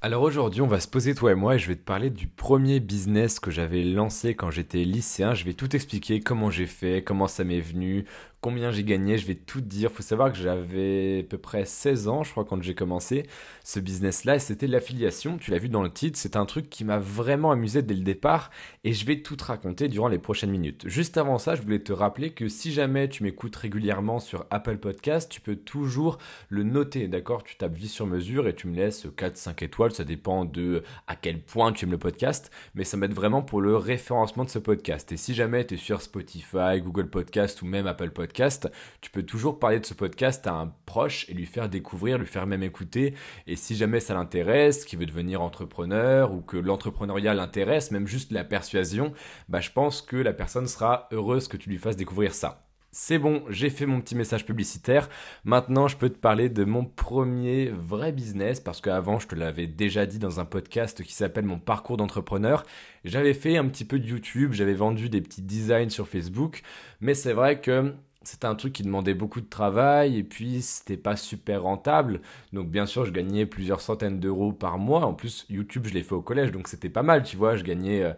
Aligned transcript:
Alors 0.00 0.22
aujourd'hui, 0.22 0.60
on 0.60 0.68
va 0.68 0.78
se 0.78 0.86
poser 0.86 1.12
toi 1.12 1.32
et 1.32 1.34
moi 1.34 1.56
et 1.56 1.58
je 1.58 1.66
vais 1.66 1.74
te 1.74 1.82
parler 1.82 2.08
du 2.10 2.28
premier 2.28 2.78
business 2.78 3.40
que 3.40 3.50
j'avais 3.50 3.82
lancé 3.82 4.36
quand 4.36 4.48
j'étais 4.48 4.84
lycéen. 4.84 5.34
Je 5.34 5.44
vais 5.44 5.54
tout 5.54 5.74
expliquer, 5.74 6.20
comment 6.20 6.50
j'ai 6.50 6.66
fait, 6.66 7.02
comment 7.02 7.26
ça 7.26 7.42
m'est 7.42 7.60
venu, 7.60 8.04
combien 8.40 8.70
j'ai 8.70 8.84
gagné, 8.84 9.18
je 9.18 9.26
vais 9.26 9.34
tout 9.34 9.60
dire. 9.60 9.90
Faut 9.90 10.02
savoir 10.02 10.32
que 10.32 10.38
j'avais 10.38 11.20
à 11.20 11.28
peu 11.28 11.38
près 11.38 11.64
16 11.64 12.08
ans, 12.08 12.22
je 12.22 12.30
crois, 12.30 12.44
quand 12.44 12.62
j'ai 12.62 12.74
commencé 12.74 13.26
ce 13.64 13.80
business-là 13.80 14.36
et 14.36 14.38
c'était 14.38 14.66
l'affiliation. 14.66 15.38
Tu 15.38 15.50
l'as 15.50 15.58
vu 15.58 15.68
dans 15.68 15.82
le 15.82 15.92
titre, 15.92 16.18
c'est 16.18 16.36
un 16.36 16.46
truc 16.46 16.70
qui 16.70 16.84
m'a 16.84 16.98
vraiment 16.98 17.50
amusé 17.50 17.82
dès 17.82 17.94
le 17.94 18.02
départ 18.02 18.50
et 18.84 18.92
je 18.92 19.04
vais 19.04 19.22
tout 19.22 19.36
te 19.36 19.44
raconter 19.44 19.88
durant 19.88 20.08
les 20.08 20.18
prochaines 20.18 20.50
minutes. 20.50 20.86
Juste 20.86 21.16
avant 21.16 21.38
ça, 21.38 21.54
je 21.54 21.62
voulais 21.62 21.80
te 21.80 21.92
rappeler 21.92 22.30
que 22.30 22.48
si 22.48 22.72
jamais 22.72 23.08
tu 23.08 23.22
m'écoutes 23.22 23.56
régulièrement 23.56 24.20
sur 24.20 24.46
Apple 24.50 24.78
Podcast, 24.78 25.30
tu 25.30 25.40
peux 25.40 25.56
toujours 25.56 26.18
le 26.48 26.62
noter, 26.62 27.08
d'accord? 27.08 27.42
Tu 27.42 27.56
tapes 27.56 27.74
vie 27.74 27.88
sur 27.88 28.06
mesure 28.06 28.48
et 28.48 28.54
tu 28.54 28.68
me 28.68 28.76
laisses 28.76 29.06
4-5 29.06 29.64
étoiles 29.64 29.88
ça 29.92 30.04
dépend 30.04 30.44
de 30.44 30.82
à 31.06 31.16
quel 31.16 31.40
point 31.40 31.72
tu 31.72 31.84
aimes 31.84 31.92
le 31.92 31.98
podcast, 31.98 32.50
mais 32.74 32.84
ça 32.84 32.96
m'aide 32.96 33.12
vraiment 33.12 33.42
pour 33.42 33.60
le 33.60 33.76
référencement 33.76 34.44
de 34.44 34.50
ce 34.50 34.58
podcast. 34.58 35.10
Et 35.12 35.16
si 35.16 35.34
jamais 35.34 35.66
tu 35.66 35.74
es 35.74 35.76
sur 35.76 36.02
Spotify, 36.02 36.80
Google 36.80 37.08
Podcast 37.08 37.62
ou 37.62 37.66
même 37.66 37.86
Apple 37.86 38.10
Podcast, 38.10 38.27
tu 38.32 39.10
peux 39.10 39.22
toujours 39.22 39.58
parler 39.58 39.80
de 39.80 39.86
ce 39.86 39.94
podcast 39.94 40.46
à 40.46 40.52
un 40.52 40.72
proche 40.86 41.28
et 41.28 41.34
lui 41.34 41.46
faire 41.46 41.68
découvrir, 41.68 42.18
lui 42.18 42.26
faire 42.26 42.46
même 42.46 42.62
écouter. 42.62 43.14
Et 43.46 43.56
si 43.56 43.76
jamais 43.76 44.00
ça 44.00 44.14
l'intéresse, 44.14 44.84
qu'il 44.84 44.98
veut 44.98 45.06
devenir 45.06 45.42
entrepreneur 45.42 46.32
ou 46.32 46.40
que 46.40 46.56
l'entrepreneuriat 46.56 47.34
l'intéresse, 47.34 47.90
même 47.90 48.06
juste 48.06 48.32
la 48.32 48.44
persuasion, 48.44 49.12
bah 49.48 49.60
je 49.60 49.70
pense 49.70 50.02
que 50.02 50.16
la 50.16 50.32
personne 50.32 50.66
sera 50.66 51.08
heureuse 51.12 51.48
que 51.48 51.56
tu 51.56 51.70
lui 51.70 51.78
fasses 51.78 51.96
découvrir 51.96 52.34
ça. 52.34 52.68
C'est 52.90 53.18
bon, 53.18 53.44
j'ai 53.50 53.68
fait 53.68 53.84
mon 53.84 54.00
petit 54.00 54.14
message 54.14 54.46
publicitaire. 54.46 55.10
Maintenant, 55.44 55.88
je 55.88 55.96
peux 55.96 56.08
te 56.08 56.16
parler 56.16 56.48
de 56.48 56.64
mon 56.64 56.86
premier 56.86 57.68
vrai 57.68 58.12
business 58.12 58.60
parce 58.60 58.80
qu'avant, 58.80 59.18
je 59.18 59.28
te 59.28 59.34
l'avais 59.34 59.66
déjà 59.66 60.06
dit 60.06 60.18
dans 60.18 60.40
un 60.40 60.46
podcast 60.46 61.02
qui 61.02 61.12
s'appelle 61.12 61.44
Mon 61.44 61.58
parcours 61.58 61.98
d'entrepreneur. 61.98 62.64
J'avais 63.04 63.34
fait 63.34 63.58
un 63.58 63.68
petit 63.68 63.84
peu 63.84 63.98
de 63.98 64.06
YouTube, 64.06 64.54
j'avais 64.54 64.74
vendu 64.74 65.10
des 65.10 65.20
petits 65.20 65.42
designs 65.42 65.90
sur 65.90 66.08
Facebook, 66.08 66.62
mais 67.00 67.12
c'est 67.12 67.34
vrai 67.34 67.60
que 67.60 67.92
c'était 68.28 68.46
un 68.46 68.54
truc 68.54 68.74
qui 68.74 68.82
demandait 68.82 69.14
beaucoup 69.14 69.40
de 69.40 69.48
travail 69.48 70.18
et 70.18 70.22
puis 70.22 70.60
c'était 70.60 70.98
pas 70.98 71.16
super 71.16 71.62
rentable. 71.62 72.20
Donc 72.52 72.68
bien 72.68 72.84
sûr, 72.84 73.06
je 73.06 73.10
gagnais 73.10 73.46
plusieurs 73.46 73.80
centaines 73.80 74.20
d'euros 74.20 74.52
par 74.52 74.76
mois. 74.76 75.06
En 75.06 75.14
plus, 75.14 75.46
YouTube, 75.48 75.86
je 75.86 75.94
l'ai 75.94 76.02
fait 76.02 76.14
au 76.14 76.20
collège, 76.20 76.52
donc 76.52 76.68
c'était 76.68 76.90
pas 76.90 77.02
mal, 77.02 77.22
tu 77.22 77.38
vois. 77.38 77.56
Je 77.56 77.64
gagnais 77.64 78.02
euh, 78.02 78.12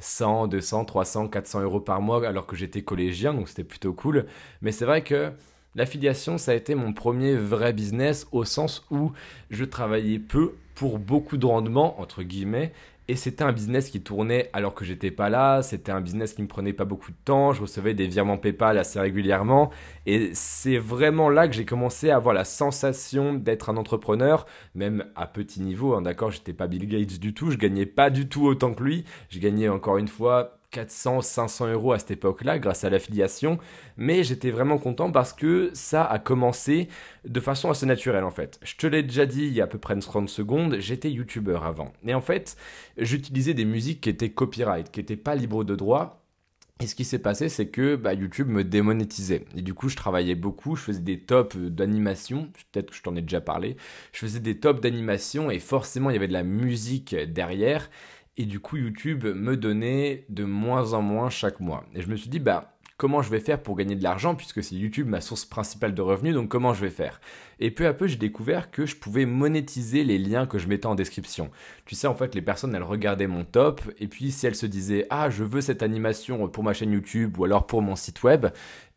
100, 0.00 0.48
200, 0.48 0.84
300, 0.84 1.28
400 1.28 1.60
euros 1.62 1.80
par 1.80 2.00
mois 2.00 2.26
alors 2.26 2.46
que 2.46 2.56
j'étais 2.56 2.82
collégien, 2.82 3.34
donc 3.34 3.48
c'était 3.48 3.62
plutôt 3.62 3.92
cool. 3.92 4.26
Mais 4.62 4.72
c'est 4.72 4.84
vrai 4.84 5.04
que 5.04 5.30
l'affiliation, 5.76 6.38
ça 6.38 6.50
a 6.50 6.54
été 6.54 6.74
mon 6.74 6.92
premier 6.92 7.36
vrai 7.36 7.72
business 7.72 8.26
au 8.32 8.44
sens 8.44 8.84
où 8.90 9.12
je 9.50 9.64
travaillais 9.64 10.18
peu 10.18 10.54
pour 10.74 10.98
beaucoup 10.98 11.36
de 11.36 11.46
rendement, 11.46 12.00
entre 12.00 12.24
guillemets, 12.24 12.72
et 13.08 13.16
c'était 13.16 13.44
un 13.44 13.52
business 13.52 13.90
qui 13.90 14.00
tournait 14.00 14.48
alors 14.52 14.74
que 14.74 14.84
j'étais 14.84 15.10
pas 15.10 15.28
là, 15.28 15.62
c'était 15.62 15.92
un 15.92 16.00
business 16.00 16.34
qui 16.34 16.42
me 16.42 16.48
prenait 16.48 16.72
pas 16.72 16.84
beaucoup 16.84 17.10
de 17.10 17.16
temps, 17.24 17.52
je 17.52 17.62
recevais 17.62 17.94
des 17.94 18.06
virements 18.06 18.38
PayPal 18.38 18.78
assez 18.78 19.00
régulièrement. 19.00 19.70
Et 20.06 20.30
c'est 20.34 20.78
vraiment 20.78 21.28
là 21.28 21.48
que 21.48 21.54
j'ai 21.54 21.64
commencé 21.64 22.10
à 22.10 22.16
avoir 22.16 22.34
la 22.34 22.44
sensation 22.44 23.34
d'être 23.34 23.70
un 23.70 23.76
entrepreneur, 23.76 24.46
même 24.74 25.06
à 25.16 25.26
petit 25.26 25.60
niveau, 25.60 25.94
hein, 25.94 26.02
d'accord, 26.02 26.30
j'étais 26.30 26.52
pas 26.52 26.66
Bill 26.66 26.86
Gates 26.86 27.18
du 27.18 27.34
tout, 27.34 27.50
je 27.50 27.58
gagnais 27.58 27.86
pas 27.86 28.10
du 28.10 28.28
tout 28.28 28.44
autant 28.46 28.72
que 28.72 28.82
lui, 28.82 29.04
je 29.30 29.38
gagnais 29.38 29.68
encore 29.68 29.98
une 29.98 30.08
fois 30.08 30.61
400, 30.72 31.20
500 31.20 31.68
euros 31.68 31.92
à 31.92 31.98
cette 31.98 32.10
époque-là 32.10 32.58
grâce 32.58 32.82
à 32.82 32.90
l'affiliation, 32.90 33.58
mais 33.96 34.24
j'étais 34.24 34.50
vraiment 34.50 34.78
content 34.78 35.12
parce 35.12 35.32
que 35.32 35.70
ça 35.74 36.04
a 36.04 36.18
commencé 36.18 36.88
de 37.24 37.40
façon 37.40 37.70
assez 37.70 37.86
naturelle 37.86 38.24
en 38.24 38.30
fait. 38.30 38.58
Je 38.62 38.74
te 38.76 38.86
l'ai 38.86 39.02
déjà 39.02 39.26
dit 39.26 39.42
il 39.42 39.52
y 39.52 39.60
a 39.60 39.64
à 39.64 39.68
peu 39.68 39.78
près 39.78 39.96
30 39.96 40.28
secondes, 40.28 40.76
j'étais 40.80 41.10
youtubeur 41.10 41.64
avant. 41.64 41.92
Et 42.04 42.14
en 42.14 42.20
fait, 42.20 42.56
j'utilisais 42.96 43.54
des 43.54 43.66
musiques 43.66 44.00
qui 44.00 44.08
étaient 44.08 44.30
copyright, 44.30 44.90
qui 44.90 45.00
n'étaient 45.00 45.16
pas 45.16 45.34
libres 45.34 45.64
de 45.64 45.76
droit. 45.76 46.18
Et 46.80 46.86
ce 46.88 46.96
qui 46.96 47.04
s'est 47.04 47.20
passé, 47.20 47.48
c'est 47.48 47.68
que 47.68 47.94
bah, 47.94 48.12
YouTube 48.12 48.48
me 48.48 48.64
démonétisait. 48.64 49.44
Et 49.54 49.62
du 49.62 49.72
coup, 49.72 49.88
je 49.88 49.94
travaillais 49.94 50.34
beaucoup, 50.34 50.74
je 50.74 50.82
faisais 50.82 51.00
des 51.00 51.20
tops 51.20 51.56
d'animation, 51.56 52.48
peut-être 52.72 52.90
que 52.90 52.96
je 52.96 53.02
t'en 53.02 53.14
ai 53.14 53.22
déjà 53.22 53.40
parlé. 53.40 53.76
Je 54.12 54.18
faisais 54.18 54.40
des 54.40 54.58
tops 54.58 54.80
d'animation 54.80 55.48
et 55.48 55.60
forcément, 55.60 56.10
il 56.10 56.14
y 56.14 56.16
avait 56.16 56.26
de 56.26 56.32
la 56.32 56.42
musique 56.42 57.14
derrière. 57.14 57.88
Et 58.36 58.46
du 58.46 58.60
coup, 58.60 58.76
YouTube 58.76 59.24
me 59.24 59.56
donnait 59.56 60.24
de 60.28 60.44
moins 60.44 60.94
en 60.94 61.02
moins 61.02 61.28
chaque 61.28 61.60
mois. 61.60 61.84
Et 61.94 62.02
je 62.02 62.08
me 62.08 62.16
suis 62.16 62.30
dit, 62.30 62.40
bah, 62.40 62.78
comment 63.02 63.20
je 63.20 63.30
vais 63.30 63.40
faire 63.40 63.60
pour 63.60 63.74
gagner 63.74 63.96
de 63.96 64.02
l'argent 64.04 64.36
puisque 64.36 64.62
c'est 64.62 64.76
YouTube 64.76 65.08
ma 65.08 65.20
source 65.20 65.44
principale 65.44 65.92
de 65.92 66.02
revenus, 66.02 66.34
donc 66.34 66.48
comment 66.48 66.72
je 66.72 66.82
vais 66.82 66.90
faire? 66.90 67.20
Et 67.58 67.72
peu 67.72 67.88
à 67.88 67.94
peu, 67.94 68.06
j'ai 68.06 68.14
découvert 68.14 68.70
que 68.70 68.86
je 68.86 68.94
pouvais 68.94 69.26
monétiser 69.26 70.04
les 70.04 70.18
liens 70.18 70.46
que 70.46 70.56
je 70.56 70.68
mettais 70.68 70.86
en 70.86 70.94
description. 70.94 71.50
Tu 71.84 71.96
sais, 71.96 72.06
en 72.06 72.14
fait, 72.14 72.36
les 72.36 72.42
personnes, 72.42 72.76
elles 72.76 72.82
regardaient 72.84 73.26
mon 73.26 73.44
top, 73.44 73.80
et 73.98 74.06
puis 74.06 74.30
si 74.30 74.46
elles 74.46 74.54
se 74.54 74.66
disaient, 74.66 75.08
ah, 75.10 75.30
je 75.30 75.42
veux 75.42 75.60
cette 75.60 75.82
animation 75.82 76.46
pour 76.46 76.62
ma 76.62 76.74
chaîne 76.74 76.92
YouTube 76.92 77.36
ou 77.38 77.44
alors 77.44 77.66
pour 77.66 77.82
mon 77.82 77.96
site 77.96 78.22
web, 78.22 78.46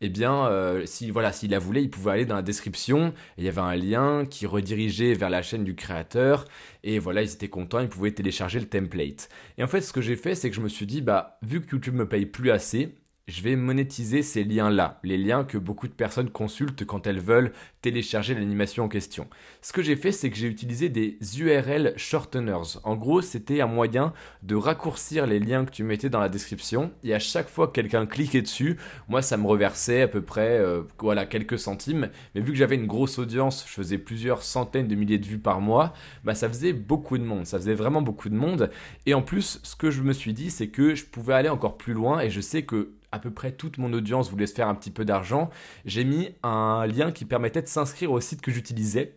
eh 0.00 0.08
bien, 0.08 0.46
euh, 0.46 0.86
si 0.86 1.10
voilà, 1.10 1.32
s'ils 1.32 1.50
la 1.50 1.58
voulaient, 1.58 1.82
ils 1.82 1.90
pouvaient 1.90 2.12
aller 2.12 2.26
dans 2.26 2.36
la 2.36 2.42
description, 2.42 3.08
et 3.08 3.12
il 3.38 3.44
y 3.44 3.48
avait 3.48 3.60
un 3.60 3.74
lien 3.74 4.24
qui 4.24 4.46
redirigeait 4.46 5.14
vers 5.14 5.30
la 5.30 5.42
chaîne 5.42 5.64
du 5.64 5.74
créateur, 5.74 6.44
et 6.84 7.00
voilà, 7.00 7.22
ils 7.22 7.32
étaient 7.32 7.48
contents, 7.48 7.80
ils 7.80 7.88
pouvaient 7.88 8.12
télécharger 8.12 8.60
le 8.60 8.66
template. 8.66 9.28
Et 9.58 9.64
en 9.64 9.66
fait, 9.66 9.80
ce 9.80 9.92
que 9.92 10.00
j'ai 10.00 10.14
fait, 10.14 10.36
c'est 10.36 10.48
que 10.48 10.54
je 10.54 10.60
me 10.60 10.68
suis 10.68 10.86
dit, 10.86 11.00
bah, 11.00 11.40
vu 11.42 11.60
que 11.60 11.72
YouTube 11.72 11.94
me 11.94 12.08
paye 12.08 12.26
plus 12.26 12.52
assez, 12.52 12.94
je 13.28 13.42
vais 13.42 13.56
monétiser 13.56 14.22
ces 14.22 14.44
liens-là, 14.44 15.00
les 15.02 15.18
liens 15.18 15.42
que 15.42 15.58
beaucoup 15.58 15.88
de 15.88 15.92
personnes 15.92 16.30
consultent 16.30 16.84
quand 16.84 17.08
elles 17.08 17.18
veulent 17.18 17.52
télécharger 17.82 18.34
l'animation 18.34 18.84
en 18.84 18.88
question. 18.88 19.26
Ce 19.62 19.72
que 19.72 19.82
j'ai 19.82 19.96
fait, 19.96 20.12
c'est 20.12 20.30
que 20.30 20.36
j'ai 20.36 20.46
utilisé 20.46 20.88
des 20.90 21.18
URL 21.36 21.92
shorteners. 21.96 22.78
En 22.84 22.94
gros, 22.94 23.22
c'était 23.22 23.60
un 23.60 23.66
moyen 23.66 24.12
de 24.44 24.54
raccourcir 24.54 25.26
les 25.26 25.40
liens 25.40 25.64
que 25.64 25.72
tu 25.72 25.82
mettais 25.82 26.08
dans 26.08 26.20
la 26.20 26.28
description 26.28 26.92
et 27.02 27.14
à 27.14 27.18
chaque 27.18 27.48
fois 27.48 27.66
que 27.66 27.72
quelqu'un 27.72 28.06
cliquait 28.06 28.42
dessus, 28.42 28.76
moi 29.08 29.22
ça 29.22 29.36
me 29.36 29.46
reversait 29.46 30.02
à 30.02 30.08
peu 30.08 30.22
près 30.22 30.58
euh, 30.58 30.82
voilà 31.00 31.26
quelques 31.26 31.58
centimes, 31.58 32.10
mais 32.36 32.40
vu 32.40 32.52
que 32.52 32.58
j'avais 32.58 32.76
une 32.76 32.86
grosse 32.86 33.18
audience, 33.18 33.64
je 33.66 33.72
faisais 33.72 33.98
plusieurs 33.98 34.42
centaines 34.42 34.86
de 34.86 34.94
milliers 34.94 35.18
de 35.18 35.26
vues 35.26 35.40
par 35.40 35.60
mois, 35.60 35.94
bah 36.22 36.36
ça 36.36 36.48
faisait 36.48 36.72
beaucoup 36.72 37.18
de 37.18 37.24
monde, 37.24 37.44
ça 37.44 37.58
faisait 37.58 37.74
vraiment 37.74 38.02
beaucoup 38.02 38.28
de 38.28 38.36
monde 38.36 38.70
et 39.04 39.14
en 39.14 39.22
plus, 39.22 39.58
ce 39.64 39.74
que 39.74 39.90
je 39.90 40.02
me 40.02 40.12
suis 40.12 40.32
dit, 40.32 40.50
c'est 40.50 40.68
que 40.68 40.94
je 40.94 41.04
pouvais 41.04 41.34
aller 41.34 41.48
encore 41.48 41.76
plus 41.76 41.92
loin 41.92 42.20
et 42.20 42.30
je 42.30 42.40
sais 42.40 42.62
que 42.62 42.92
à 43.16 43.18
peu 43.18 43.30
près 43.30 43.52
toute 43.52 43.78
mon 43.78 43.92
audience 43.92 44.30
voulait 44.30 44.46
se 44.46 44.54
faire 44.54 44.68
un 44.68 44.74
petit 44.74 44.90
peu 44.90 45.04
d'argent, 45.04 45.50
j'ai 45.84 46.04
mis 46.04 46.34
un 46.42 46.86
lien 46.86 47.10
qui 47.12 47.24
permettait 47.24 47.62
de 47.62 47.66
s'inscrire 47.66 48.12
au 48.12 48.20
site 48.20 48.42
que 48.42 48.52
j'utilisais 48.52 49.16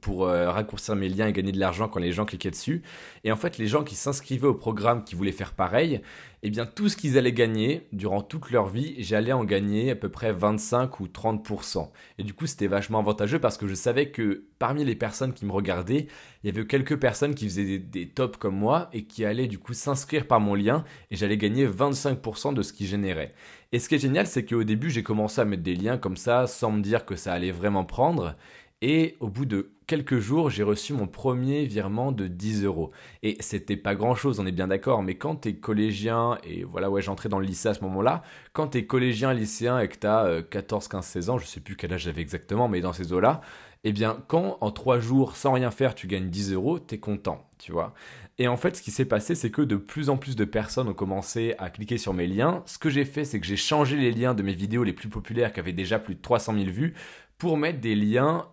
pour 0.00 0.26
euh, 0.26 0.50
raccourcir 0.50 0.96
mes 0.96 1.08
liens 1.08 1.26
et 1.26 1.32
gagner 1.32 1.52
de 1.52 1.58
l'argent 1.58 1.88
quand 1.88 2.00
les 2.00 2.12
gens 2.12 2.24
cliquaient 2.24 2.50
dessus. 2.50 2.82
Et 3.24 3.32
en 3.32 3.36
fait, 3.36 3.58
les 3.58 3.66
gens 3.66 3.84
qui 3.84 3.94
s'inscrivaient 3.94 4.46
au 4.46 4.54
programme 4.54 5.04
qui 5.04 5.14
voulaient 5.14 5.32
faire 5.32 5.52
pareil, 5.52 6.00
eh 6.42 6.50
bien 6.50 6.66
tout 6.66 6.88
ce 6.88 6.96
qu'ils 6.96 7.18
allaient 7.18 7.32
gagner 7.32 7.88
durant 7.92 8.22
toute 8.22 8.50
leur 8.50 8.68
vie, 8.68 8.94
j'allais 8.98 9.32
en 9.32 9.44
gagner 9.44 9.90
à 9.90 9.96
peu 9.96 10.08
près 10.08 10.32
25 10.32 11.00
ou 11.00 11.06
30%. 11.06 11.90
Et 12.18 12.22
du 12.22 12.34
coup, 12.34 12.46
c'était 12.46 12.66
vachement 12.66 12.98
avantageux 12.98 13.38
parce 13.38 13.56
que 13.56 13.66
je 13.66 13.74
savais 13.74 14.10
que 14.10 14.44
parmi 14.58 14.84
les 14.84 14.94
personnes 14.94 15.32
qui 15.32 15.44
me 15.44 15.52
regardaient, 15.52 16.06
il 16.44 16.46
y 16.46 16.50
avait 16.50 16.66
quelques 16.66 16.98
personnes 16.98 17.34
qui 17.34 17.46
faisaient 17.46 17.64
des, 17.64 17.78
des 17.78 18.08
tops 18.08 18.38
comme 18.38 18.56
moi 18.56 18.88
et 18.92 19.04
qui 19.04 19.24
allaient 19.24 19.48
du 19.48 19.58
coup 19.58 19.74
s'inscrire 19.74 20.26
par 20.26 20.40
mon 20.40 20.54
lien 20.54 20.84
et 21.10 21.16
j'allais 21.16 21.38
gagner 21.38 21.66
25% 21.66 22.54
de 22.54 22.62
ce 22.62 22.72
qu'ils 22.72 22.86
généraient. 22.86 23.34
Et 23.72 23.78
ce 23.78 23.88
qui 23.88 23.96
est 23.96 23.98
génial, 23.98 24.26
c'est 24.26 24.44
qu'au 24.44 24.64
début, 24.64 24.90
j'ai 24.90 25.02
commencé 25.02 25.40
à 25.40 25.44
mettre 25.44 25.62
des 25.62 25.74
liens 25.74 25.98
comme 25.98 26.16
ça 26.16 26.46
sans 26.46 26.70
me 26.70 26.80
dire 26.80 27.04
que 27.04 27.16
ça 27.16 27.32
allait 27.32 27.50
vraiment 27.50 27.84
prendre. 27.84 28.36
Et 28.82 29.16
au 29.20 29.28
bout 29.28 29.46
de 29.46 29.72
quelques 29.86 30.18
jours, 30.18 30.50
j'ai 30.50 30.62
reçu 30.62 30.92
mon 30.92 31.06
premier 31.06 31.64
virement 31.64 32.12
de 32.12 32.26
10 32.26 32.64
euros. 32.64 32.90
Et 33.22 33.36
c'était 33.40 33.76
pas 33.76 33.94
grand 33.94 34.14
chose, 34.14 34.38
on 34.38 34.46
est 34.46 34.52
bien 34.52 34.68
d'accord, 34.68 35.02
mais 35.02 35.16
quand 35.16 35.36
t'es 35.36 35.56
collégien, 35.56 36.38
et 36.44 36.64
voilà, 36.64 36.90
ouais, 36.90 37.00
j'entrais 37.00 37.30
dans 37.30 37.38
le 37.38 37.46
lycée 37.46 37.68
à 37.68 37.74
ce 37.74 37.82
moment-là, 37.84 38.22
quand 38.52 38.68
t'es 38.68 38.84
collégien, 38.84 39.32
lycéen 39.32 39.78
et 39.78 39.88
que 39.88 39.96
t'as 39.96 40.42
14, 40.42 40.88
15, 40.88 41.06
16 41.06 41.30
ans, 41.30 41.38
je 41.38 41.46
sais 41.46 41.60
plus 41.60 41.76
quel 41.76 41.92
âge 41.92 42.02
j'avais 42.02 42.20
exactement, 42.20 42.68
mais 42.68 42.80
dans 42.80 42.92
ces 42.92 43.12
eaux-là, 43.12 43.40
eh 43.84 43.92
bien, 43.92 44.22
quand 44.28 44.58
en 44.60 44.70
3 44.70 44.98
jours, 44.98 45.36
sans 45.36 45.52
rien 45.52 45.70
faire, 45.70 45.94
tu 45.94 46.06
gagnes 46.06 46.28
10 46.28 46.52
euros, 46.52 46.78
t'es 46.78 46.98
content, 46.98 47.48
tu 47.58 47.72
vois. 47.72 47.94
Et 48.38 48.48
en 48.48 48.58
fait, 48.58 48.76
ce 48.76 48.82
qui 48.82 48.90
s'est 48.90 49.06
passé, 49.06 49.34
c'est 49.34 49.50
que 49.50 49.62
de 49.62 49.76
plus 49.76 50.10
en 50.10 50.18
plus 50.18 50.36
de 50.36 50.44
personnes 50.44 50.88
ont 50.88 50.94
commencé 50.94 51.54
à 51.58 51.70
cliquer 51.70 51.96
sur 51.96 52.12
mes 52.12 52.26
liens. 52.26 52.62
Ce 52.66 52.76
que 52.78 52.90
j'ai 52.90 53.06
fait, 53.06 53.24
c'est 53.24 53.40
que 53.40 53.46
j'ai 53.46 53.56
changé 53.56 53.96
les 53.96 54.10
liens 54.10 54.34
de 54.34 54.42
mes 54.42 54.52
vidéos 54.52 54.84
les 54.84 54.92
plus 54.92 55.08
populaires 55.08 55.52
qui 55.52 55.60
avaient 55.60 55.72
déjà 55.72 55.98
plus 55.98 56.16
de 56.16 56.20
300 56.20 56.54
000 56.54 56.66
vues 56.66 56.94
pour 57.38 57.56
mettre 57.56 57.80
des 57.80 57.94
liens 57.94 58.46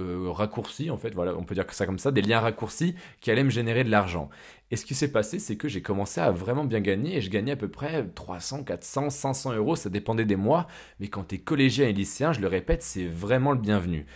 euh, 0.00 0.30
raccourcis, 0.30 0.90
en 0.90 0.96
fait, 0.96 1.14
voilà, 1.14 1.34
on 1.36 1.44
peut 1.44 1.54
dire 1.54 1.66
que 1.66 1.74
ça 1.74 1.86
comme 1.86 1.98
ça, 1.98 2.10
des 2.10 2.22
liens 2.22 2.40
raccourcis 2.40 2.94
qui 3.20 3.30
allaient 3.30 3.44
me 3.44 3.50
générer 3.50 3.84
de 3.84 3.90
l'argent. 3.90 4.30
Et 4.70 4.76
ce 4.76 4.84
qui 4.84 4.94
s'est 4.94 5.10
passé, 5.10 5.38
c'est 5.38 5.56
que 5.56 5.68
j'ai 5.68 5.82
commencé 5.82 6.20
à 6.20 6.30
vraiment 6.30 6.64
bien 6.64 6.80
gagner 6.80 7.16
et 7.16 7.20
je 7.20 7.30
gagnais 7.30 7.52
à 7.52 7.56
peu 7.56 7.68
près 7.68 8.06
300, 8.14 8.64
400, 8.64 9.10
500 9.10 9.52
euros, 9.54 9.76
ça 9.76 9.90
dépendait 9.90 10.24
des 10.24 10.36
mois. 10.36 10.68
Mais 11.00 11.08
quand 11.08 11.24
tu 11.24 11.36
es 11.36 11.38
collégien 11.38 11.88
et 11.88 11.92
lycéen, 11.92 12.32
je 12.32 12.40
le 12.40 12.46
répète, 12.46 12.82
c'est 12.82 13.06
vraiment 13.06 13.52
le 13.52 13.58
bienvenu. 13.58 14.06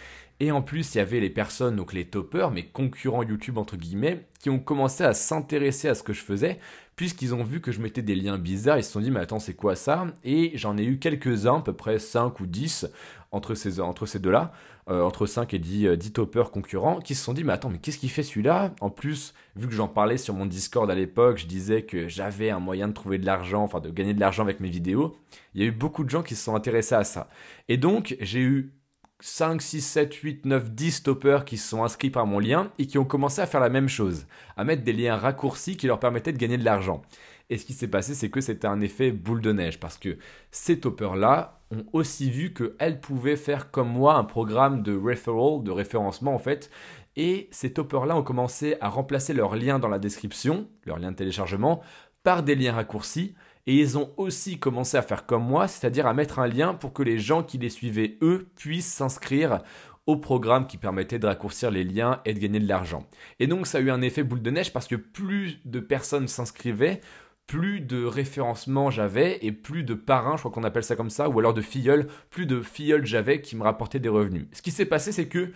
Et 0.41 0.51
en 0.51 0.63
plus, 0.63 0.95
il 0.95 0.99
y 0.99 1.01
avait 1.01 1.21
les 1.21 1.31
personnes, 1.31 1.77
donc 1.77 1.93
les 1.93 2.05
toppers, 2.05 2.51
mes 2.51 2.67
concurrents 2.67 3.23
YouTube 3.23 3.57
entre 3.57 3.77
guillemets, 3.77 4.27
qui 4.41 4.51
ont 4.51 4.59
commencé 4.59 5.05
à 5.05 5.15
s'intéresser 5.15 5.89
à 5.89 5.95
ce 5.95 6.03
que 6.03 6.13
je 6.13 6.23
faisais, 6.23 6.59
puisqu'ils 6.97 7.35
ont 7.35 7.45
vu 7.45 7.61
que 7.61 7.73
je 7.73 7.81
mettais 7.81 8.03
des 8.03 8.15
liens 8.15 8.39
bizarres, 8.39 8.79
ils 8.79 8.85
se 8.85 8.93
sont 8.93 9.01
dit 9.01 9.11
mais 9.11 9.21
attends 9.21 9.39
c'est 9.39 9.55
quoi 9.55 9.77
ça? 9.77 10.07
Et 10.25 10.53
j'en 10.55 10.77
ai 10.77 10.85
eu 10.85 10.99
quelques-uns, 10.99 11.59
à 11.59 11.63
peu 11.63 11.73
près 11.73 11.99
5 11.99 12.41
ou 12.41 12.47
10 12.47 12.87
entre 13.35 13.55
ces, 13.55 14.19
deux-là, 14.19 14.53
euh, 14.89 15.03
entre 15.03 15.27
5 15.27 15.53
et 15.55 15.59
10, 15.59 15.97
10 15.97 16.09
euh, 16.09 16.13
toppers 16.13 16.51
concurrents, 16.51 17.01
qui 17.01 17.15
se 17.15 17.25
sont 17.25 17.33
dit 17.33 17.45
mais 17.45 17.53
attends 17.53 17.71
mais 17.71 17.79
qu'est-ce 17.79 17.99
qu'il 17.99 18.11
fait 18.11 18.23
celui-là? 18.23 18.75
En 18.81 18.91
plus, 18.91 19.35
vu 19.57 19.69
que 19.69 19.75
j'en 19.75 19.89
parlais 19.89 20.17
sur 20.17 20.35
mon 20.35 20.47
Discord 20.47 20.91
à 20.91 20.95
l'époque, 20.95 21.39
je 21.39 21.47
disais 21.47 21.83
que 21.83 22.09
j'avais 22.09 22.51
un 22.51 22.61
moyen 22.61 22.89
de 22.89 22.93
trouver 22.93 23.19
de 23.19 23.27
l'argent, 23.27 23.63
enfin 23.63 23.81
de 23.81 23.91
gagner 23.91 24.15
de 24.15 24.21
l'argent 24.21 24.43
avec 24.43 24.61
mes 24.61 24.69
vidéos, 24.69 25.17
il 25.55 25.63
y 25.63 25.65
a 25.65 25.67
eu 25.67 25.73
beaucoup 25.73 26.05
de 26.05 26.11
gens 26.11 26.23
qui 26.23 26.35
se 26.37 26.45
sont 26.45 26.55
intéressés 26.55 26.95
à 26.95 27.05
ça. 27.05 27.29
Et 27.69 27.77
donc 27.77 28.17
j'ai 28.21 28.41
eu 28.41 28.73
5, 29.21 29.63
6, 29.63 29.81
7, 29.81 30.15
8, 30.15 30.45
9, 30.45 30.71
10 30.71 30.91
stoppers 30.93 31.45
qui 31.45 31.57
se 31.57 31.69
sont 31.69 31.83
inscrits 31.83 32.11
par 32.11 32.27
mon 32.27 32.39
lien 32.39 32.71
et 32.79 32.87
qui 32.87 32.99
ont 32.99 33.05
commencé 33.05 33.41
à 33.41 33.47
faire 33.47 33.61
la 33.61 33.71
même 33.71 33.89
chose, 33.89 34.27
à 34.57 34.65
mettre 34.65 34.83
des 34.83 34.93
liens 34.93 35.17
raccourcis 35.17 35.77
qui 35.77 35.87
leur 35.87 35.99
permettaient 35.99 36.33
de 36.33 36.39
gagner 36.39 36.59
de 36.59 36.65
l'argent. 36.65 37.03
Et 37.51 37.59
ce 37.59 37.65
qui 37.65 37.73
s'est 37.75 37.89
passé, 37.89 38.15
c'est 38.15 38.31
que 38.31 38.41
c'était 38.41 38.67
un 38.67 38.81
effet 38.81 39.13
boule 39.13 39.41
de 39.41 39.53
neige 39.53 39.79
parce 39.79 39.99
que 39.99 40.19
ces 40.51 40.81
toppers-là 40.81 41.61
ont 41.75 41.87
aussi 41.93 42.31
vu 42.31 42.53
qu'elles 42.53 43.01
pouvaient 43.01 43.37
faire 43.37 43.71
comme 43.71 43.89
moi 43.89 44.17
un 44.17 44.25
programme 44.25 44.83
de 44.83 44.95
de 44.95 45.71
référencement 45.71 46.35
en 46.35 46.39
fait. 46.39 46.71
Et 47.17 47.49
ces 47.51 47.73
toppers-là 47.73 48.17
ont 48.17 48.23
commencé 48.23 48.77
à 48.81 48.89
remplacer 48.89 49.35
leurs 49.35 49.57
liens 49.57 49.79
dans 49.79 49.89
la 49.89 49.99
description, 49.99 50.69
leurs 50.85 50.99
liens 50.99 51.13
de 51.13 51.17
téléchargement, 51.17 51.83
par 52.23 52.43
des 52.43 52.55
liens 52.55 52.73
raccourcis 52.73 53.35
et 53.67 53.77
ils 53.77 53.97
ont 53.97 54.11
aussi 54.17 54.59
commencé 54.59 54.97
à 54.97 55.03
faire 55.03 55.27
comme 55.27 55.45
moi, 55.45 55.69
c'est-à-dire 55.69 56.07
à 56.07 56.15
mettre 56.15 56.39
un 56.39 56.47
lien 56.47 56.75
pour 56.75 56.93
que 56.93 57.03
les 57.03 57.19
gens 57.19 57.43
qui 57.43 57.59
les 57.59 57.71
suivaient, 57.71 58.19
eux, 58.21 58.49
puissent 58.57 58.93
s'inscrire 58.93 59.63
au 60.07 60.17
programme 60.17 60.67
qui 60.67 60.77
permettait 60.77 61.19
de 61.19 61.27
raccourcir 61.27 61.71
les 61.71 61.83
liens 61.83 62.21
et 62.27 62.35
de 62.35 62.39
gagner 62.39 62.61
de 62.61 62.69
l'argent. 62.69 63.07
Et 63.41 63.47
donc 63.47 63.67
ça 63.67 63.79
a 63.79 63.81
eu 63.81 63.91
un 63.91 64.03
effet 64.03 64.23
boule 64.23 64.43
de 64.43 64.51
neige 64.51 64.73
parce 64.73 64.87
que 64.87 64.97
plus 64.97 65.61
de 65.65 65.81
personnes 65.81 66.29
s'inscrivaient, 66.29 67.01
plus 67.47 67.81
de 67.81 68.05
référencement 68.05 68.91
j'avais 68.91 69.39
et 69.43 69.53
plus 69.53 69.83
de 69.83 69.95
parrains, 69.95 70.37
je 70.37 70.43
crois 70.43 70.51
qu'on 70.51 70.65
appelle 70.65 70.85
ça 70.85 70.97
comme 70.97 71.11
ça, 71.11 71.29
ou 71.29 71.39
alors 71.39 71.55
de 71.55 71.61
filleuls, 71.61 72.09
plus 72.31 72.47
de 72.47 72.63
filleuls 72.63 73.07
j'avais 73.07 73.41
qui 73.41 73.57
me 73.57 73.63
rapportaient 73.63 73.99
des 73.99 74.09
revenus. 74.09 74.47
Ce 74.53 74.63
qui 74.63 74.71
s'est 74.71 74.87
passé, 74.87 75.13
c'est 75.13 75.29
que 75.29 75.53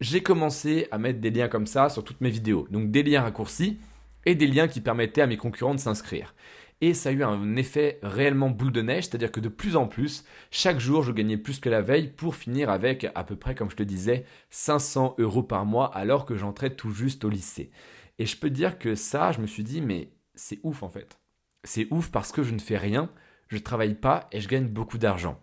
j'ai 0.00 0.22
commencé 0.22 0.86
à 0.90 0.98
mettre 0.98 1.20
des 1.20 1.30
liens 1.30 1.48
comme 1.48 1.66
ça 1.66 1.88
sur 1.88 2.04
toutes 2.04 2.20
mes 2.20 2.30
vidéos. 2.30 2.66
Donc 2.70 2.90
des 2.90 3.02
liens 3.02 3.22
raccourcis 3.22 3.78
et 4.26 4.34
des 4.34 4.46
liens 4.46 4.68
qui 4.68 4.80
permettaient 4.80 5.22
à 5.22 5.26
mes 5.26 5.36
concurrents 5.36 5.74
de 5.74 5.80
s'inscrire 5.80 6.34
et 6.80 6.92
ça 6.92 7.08
a 7.08 7.12
eu 7.12 7.22
un 7.22 7.56
effet 7.56 7.98
réellement 8.02 8.50
boule 8.50 8.72
de 8.72 8.82
neige, 8.82 9.04
c'est-à-dire 9.04 9.32
que 9.32 9.40
de 9.40 9.48
plus 9.48 9.76
en 9.76 9.86
plus, 9.86 10.24
chaque 10.50 10.80
jour, 10.80 11.02
je 11.02 11.12
gagnais 11.12 11.36
plus 11.36 11.58
que 11.58 11.68
la 11.68 11.80
veille 11.80 12.08
pour 12.08 12.34
finir 12.34 12.68
avec 12.68 13.06
à 13.14 13.24
peu 13.24 13.36
près, 13.36 13.54
comme 13.54 13.70
je 13.70 13.76
te 13.76 13.82
disais, 13.82 14.24
500 14.50 15.14
euros 15.18 15.42
par 15.42 15.64
mois 15.64 15.94
alors 15.96 16.26
que 16.26 16.36
j'entrais 16.36 16.74
tout 16.74 16.90
juste 16.90 17.24
au 17.24 17.30
lycée. 17.30 17.70
Et 18.18 18.26
je 18.26 18.36
peux 18.36 18.50
dire 18.50 18.78
que 18.78 18.94
ça, 18.94 19.32
je 19.32 19.40
me 19.40 19.46
suis 19.46 19.64
dit, 19.64 19.80
mais 19.80 20.10
c'est 20.34 20.60
ouf 20.62 20.82
en 20.82 20.88
fait. 20.88 21.18
C'est 21.64 21.88
ouf 21.90 22.10
parce 22.10 22.32
que 22.32 22.42
je 22.42 22.52
ne 22.52 22.58
fais 22.58 22.76
rien, 22.76 23.10
je 23.48 23.56
ne 23.56 23.62
travaille 23.62 23.94
pas 23.94 24.28
et 24.32 24.40
je 24.40 24.48
gagne 24.48 24.68
beaucoup 24.68 24.98
d'argent. 24.98 25.40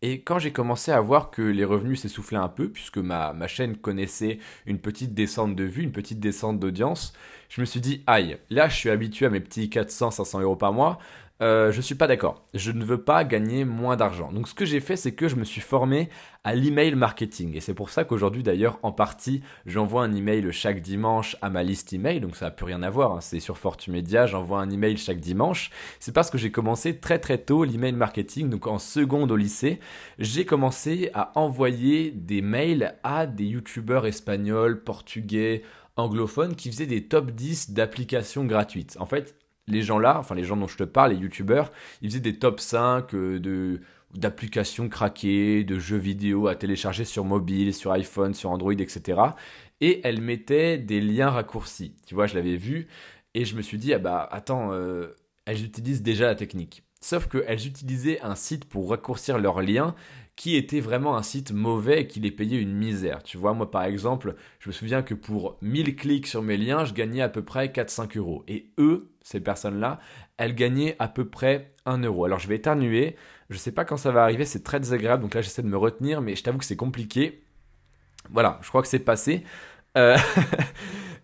Et 0.00 0.22
quand 0.22 0.38
j'ai 0.38 0.52
commencé 0.52 0.92
à 0.92 1.00
voir 1.00 1.30
que 1.30 1.42
les 1.42 1.64
revenus 1.64 2.02
s'essoufflaient 2.02 2.38
un 2.38 2.48
peu, 2.48 2.70
puisque 2.70 2.98
ma, 2.98 3.34
chaîne 3.48 3.76
connaissait 3.76 4.38
une 4.64 4.78
petite 4.78 5.12
descente 5.12 5.56
de 5.56 5.64
vues, 5.64 5.82
une 5.82 5.92
petite 5.92 6.20
descente 6.20 6.60
d'audience, 6.60 7.14
je 7.48 7.60
me 7.60 7.66
suis 7.66 7.80
dit, 7.80 8.04
aïe, 8.06 8.38
là 8.48 8.68
je 8.68 8.76
suis 8.76 8.90
habitué 8.90 9.26
à 9.26 9.30
mes 9.30 9.40
petits 9.40 9.66
400-500 9.66 10.42
euros 10.42 10.54
par 10.54 10.72
mois, 10.72 11.00
euh, 11.40 11.70
je 11.70 11.80
suis 11.80 11.94
pas 11.94 12.08
d'accord. 12.08 12.44
Je 12.54 12.72
ne 12.72 12.84
veux 12.84 13.02
pas 13.02 13.24
gagner 13.24 13.64
moins 13.64 13.96
d'argent. 13.96 14.32
Donc 14.32 14.48
ce 14.48 14.54
que 14.54 14.64
j'ai 14.64 14.80
fait, 14.80 14.96
c'est 14.96 15.12
que 15.12 15.28
je 15.28 15.36
me 15.36 15.44
suis 15.44 15.60
formé 15.60 16.08
à 16.42 16.54
l'email 16.54 16.94
marketing. 16.96 17.54
Et 17.54 17.60
c'est 17.60 17.74
pour 17.74 17.90
ça 17.90 18.04
qu'aujourd'hui, 18.04 18.42
d'ailleurs, 18.42 18.78
en 18.82 18.90
partie, 18.90 19.42
j'envoie 19.64 20.02
un 20.02 20.14
email 20.14 20.50
chaque 20.52 20.80
dimanche 20.80 21.36
à 21.40 21.48
ma 21.48 21.62
liste 21.62 21.92
email. 21.92 22.20
Donc 22.20 22.34
ça 22.34 22.46
n'a 22.46 22.50
plus 22.50 22.64
rien 22.64 22.82
à 22.82 22.90
voir. 22.90 23.12
Hein. 23.12 23.20
C'est 23.20 23.38
sur 23.38 23.56
Fortumedia, 23.56 24.26
j'envoie 24.26 24.60
un 24.60 24.70
email 24.70 24.96
chaque 24.96 25.20
dimanche. 25.20 25.70
C'est 26.00 26.12
parce 26.12 26.30
que 26.30 26.38
j'ai 26.38 26.50
commencé 26.50 26.98
très 26.98 27.20
très 27.20 27.38
tôt 27.38 27.62
l'email 27.62 27.92
marketing. 27.92 28.50
Donc 28.50 28.66
en 28.66 28.78
seconde 28.78 29.30
au 29.30 29.36
lycée, 29.36 29.78
j'ai 30.18 30.44
commencé 30.44 31.10
à 31.14 31.38
envoyer 31.38 32.10
des 32.10 32.42
mails 32.42 32.96
à 33.04 33.26
des 33.26 33.44
youtubeurs 33.44 34.06
espagnols, 34.06 34.82
portugais, 34.82 35.62
anglophones 35.96 36.56
qui 36.56 36.70
faisaient 36.70 36.86
des 36.86 37.04
top 37.04 37.30
10 37.30 37.70
d'applications 37.70 38.44
gratuites. 38.44 38.96
En 38.98 39.06
fait, 39.06 39.36
les 39.68 39.82
gens 39.82 39.98
là, 39.98 40.18
enfin 40.18 40.34
les 40.34 40.44
gens 40.44 40.56
dont 40.56 40.66
je 40.66 40.76
te 40.76 40.84
parle, 40.84 41.12
les 41.12 41.18
youtubeurs, 41.18 41.72
ils 42.02 42.10
faisaient 42.10 42.20
des 42.20 42.38
top 42.38 42.60
5 42.60 43.14
euh, 43.14 43.80
d'applications 44.14 44.88
craquées, 44.88 45.64
de 45.64 45.78
jeux 45.78 45.96
vidéo 45.96 46.48
à 46.48 46.56
télécharger 46.56 47.04
sur 47.04 47.24
mobile, 47.24 47.74
sur 47.74 47.92
iPhone, 47.92 48.34
sur 48.34 48.50
Android, 48.50 48.72
etc. 48.72 49.20
Et 49.80 50.00
elles 50.04 50.20
mettaient 50.20 50.78
des 50.78 51.00
liens 51.00 51.30
raccourcis. 51.30 51.94
Tu 52.06 52.14
vois, 52.14 52.26
je 52.26 52.34
l'avais 52.34 52.56
vu 52.56 52.88
et 53.34 53.44
je 53.44 53.56
me 53.56 53.62
suis 53.62 53.78
dit, 53.78 53.92
ah 53.94 53.98
bah 53.98 54.28
attends, 54.30 54.72
euh, 54.72 55.14
elles 55.44 55.64
utilisent 55.64 56.02
déjà 56.02 56.26
la 56.26 56.34
technique. 56.34 56.82
Sauf 57.08 57.26
qu'elles 57.26 57.66
utilisaient 57.66 58.20
un 58.20 58.34
site 58.34 58.66
pour 58.66 58.90
raccourcir 58.90 59.38
leurs 59.38 59.62
liens 59.62 59.94
qui 60.36 60.56
était 60.56 60.80
vraiment 60.80 61.16
un 61.16 61.22
site 61.22 61.52
mauvais 61.52 62.02
et 62.02 62.06
qui 62.06 62.20
les 62.20 62.30
payait 62.30 62.60
une 62.60 62.74
misère. 62.74 63.22
Tu 63.22 63.38
vois, 63.38 63.54
moi 63.54 63.70
par 63.70 63.84
exemple, 63.84 64.34
je 64.60 64.68
me 64.68 64.74
souviens 64.74 65.00
que 65.00 65.14
pour 65.14 65.56
1000 65.62 65.96
clics 65.96 66.26
sur 66.26 66.42
mes 66.42 66.58
liens, 66.58 66.84
je 66.84 66.92
gagnais 66.92 67.22
à 67.22 67.30
peu 67.30 67.42
près 67.42 67.68
4-5 67.68 68.18
euros. 68.18 68.44
Et 68.46 68.66
eux, 68.76 69.10
ces 69.22 69.40
personnes-là, 69.40 70.00
elles 70.36 70.54
gagnaient 70.54 70.96
à 70.98 71.08
peu 71.08 71.26
près 71.26 71.72
1 71.86 71.96
euro. 72.02 72.26
Alors 72.26 72.40
je 72.40 72.46
vais 72.46 72.56
éternuer, 72.56 73.16
je 73.48 73.54
ne 73.54 73.58
sais 73.58 73.72
pas 73.72 73.86
quand 73.86 73.96
ça 73.96 74.10
va 74.10 74.22
arriver, 74.22 74.44
c'est 74.44 74.62
très 74.62 74.78
désagréable, 74.78 75.22
donc 75.22 75.32
là 75.32 75.40
j'essaie 75.40 75.62
de 75.62 75.68
me 75.68 75.78
retenir, 75.78 76.20
mais 76.20 76.36
je 76.36 76.42
t'avoue 76.42 76.58
que 76.58 76.66
c'est 76.66 76.76
compliqué. 76.76 77.42
Voilà, 78.28 78.58
je 78.60 78.68
crois 78.68 78.82
que 78.82 78.88
c'est 78.88 78.98
passé. 78.98 79.44
Euh, 79.96 80.18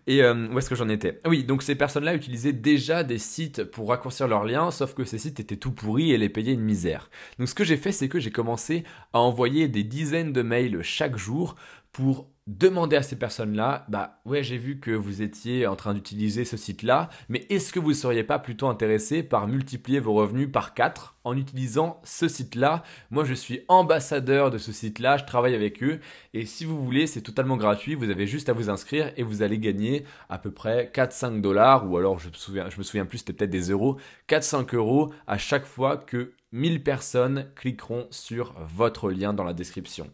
Et 0.07 0.21
euh, 0.21 0.47
où 0.49 0.59
est-ce 0.59 0.69
que 0.69 0.75
j'en 0.75 0.89
étais? 0.89 1.19
Oui, 1.25 1.43
donc 1.43 1.63
ces 1.63 1.75
personnes-là 1.75 2.13
utilisaient 2.13 2.53
déjà 2.53 3.03
des 3.03 3.17
sites 3.17 3.63
pour 3.63 3.89
raccourcir 3.89 4.27
leurs 4.27 4.45
liens, 4.45 4.69
sauf 4.69 4.93
que 4.93 5.03
ces 5.03 5.17
sites 5.17 5.39
étaient 5.39 5.55
tout 5.55 5.71
pourris 5.71 6.11
et 6.11 6.17
les 6.17 6.29
payaient 6.29 6.53
une 6.53 6.61
misère. 6.61 7.09
Donc 7.39 7.49
ce 7.49 7.55
que 7.55 7.63
j'ai 7.63 7.77
fait, 7.77 7.91
c'est 7.91 8.07
que 8.07 8.19
j'ai 8.19 8.31
commencé 8.31 8.83
à 9.13 9.19
envoyer 9.19 9.67
des 9.67 9.83
dizaines 9.83 10.31
de 10.31 10.43
mails 10.43 10.83
chaque 10.83 11.17
jour 11.17 11.55
pour 11.95 12.29
demander 12.45 12.97
à 12.97 13.03
ces 13.03 13.17
personnes-là, 13.17 13.85
bah 13.87 14.19
ouais, 14.25 14.43
j'ai 14.43 14.57
vu 14.57 14.81
que 14.81 14.91
vous 14.91 15.21
étiez 15.21 15.65
en 15.65 15.77
train 15.77 15.93
d'utiliser 15.93 16.43
ce 16.43 16.57
site-là, 16.57 17.07
mais 17.29 17.45
est-ce 17.49 17.71
que 17.71 17.79
vous 17.79 17.91
ne 17.91 17.93
seriez 17.93 18.25
pas 18.25 18.37
plutôt 18.37 18.67
intéressé 18.67 19.23
par 19.23 19.47
multiplier 19.47 20.01
vos 20.01 20.13
revenus 20.13 20.51
par 20.51 20.73
4 20.73 21.15
en 21.23 21.37
utilisant 21.37 22.01
ce 22.03 22.27
site-là? 22.27 22.83
Moi, 23.11 23.23
je 23.23 23.33
suis 23.33 23.61
ambassadeur 23.69 24.51
de 24.51 24.57
ce 24.57 24.73
site-là, 24.73 25.15
je 25.15 25.23
travaille 25.23 25.55
avec 25.55 25.81
eux, 25.83 26.01
et 26.33 26.45
si 26.45 26.65
vous 26.65 26.83
voulez, 26.83 27.07
c'est 27.07 27.21
totalement 27.21 27.55
gratuit, 27.55 27.95
vous 27.95 28.09
avez 28.09 28.27
juste 28.27 28.49
à 28.49 28.53
vous 28.53 28.69
inscrire 28.69 29.13
et 29.15 29.23
vous 29.23 29.41
allez 29.41 29.57
gagner 29.57 30.03
à 30.27 30.37
peu 30.37 30.51
près 30.51 30.91
4-5 30.93 31.39
dollars, 31.39 31.89
ou 31.89 31.95
alors 31.95 32.19
je 32.19 32.27
me 32.27 32.83
souviens, 32.83 33.05
plus, 33.05 33.19
c'était 33.19 33.31
peut-être 33.31 33.51
des 33.51 33.71
euros, 33.71 33.97
4-5 34.27 34.75
euros 34.75 35.13
à 35.27 35.37
chaque 35.37 35.65
fois 35.65 35.95
que 35.95 36.33
1000 36.51 36.83
personnes 36.83 37.47
cliqueront 37.55 38.07
sur 38.11 38.53
votre 38.67 39.09
lien 39.11 39.33
dans 39.33 39.45
la 39.45 39.53
description. 39.53 40.11